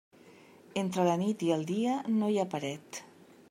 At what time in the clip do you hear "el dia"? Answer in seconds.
1.59-2.01